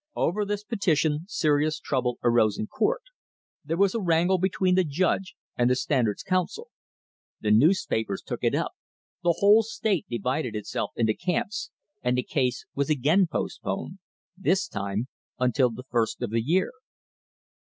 Over 0.15 0.45
this 0.45 0.63
petition 0.63 1.25
serious 1.27 1.79
trouble 1.79 2.17
arose 2.23 2.57
in 2.57 2.65
court— 2.65 3.03
there 3.63 3.77
was 3.77 3.93
a 3.93 4.01
wrangle 4.01 4.39
between 4.39 4.73
the 4.73 4.83
judge 4.83 5.35
and 5.55 5.69
the 5.69 5.75
Standard's 5.75 6.23
counsel. 6.23 6.69
The 7.39 7.51
newspapers 7.51 8.23
took 8.25 8.43
it 8.43 8.55
up— 8.55 8.71
the 9.23 9.35
whole 9.37 9.61
state 9.61 10.07
divided 10.09 10.55
itself 10.55 10.89
into 10.95 11.13
camps, 11.13 11.69
and 12.01 12.17
the 12.17 12.23
case 12.23 12.65
was 12.73 12.89
again 12.89 13.27
postponed, 13.31 13.99
this 14.35 14.67
time 14.67 15.07
until 15.37 15.69
the 15.69 15.83
first 15.91 16.19
of 16.23 16.31
the 16.31 16.41
year. 16.41 16.71